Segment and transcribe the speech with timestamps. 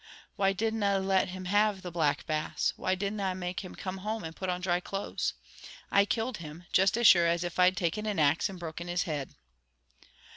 [0.35, 2.73] Why didna I let him have the Black Bass?
[2.75, 5.35] Why didna I make him come home and put on dry clothes?
[5.91, 9.03] I killed him, juist as sure as if I'd taken an ax and broken his
[9.03, 9.35] heid."